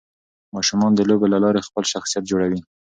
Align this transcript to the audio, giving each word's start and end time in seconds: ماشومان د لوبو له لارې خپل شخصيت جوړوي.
ماشومان 0.55 0.91
د 0.95 0.99
لوبو 1.09 1.25
له 1.33 1.37
لارې 1.43 1.65
خپل 1.67 1.83
شخصيت 1.93 2.23
جوړوي. 2.31 2.59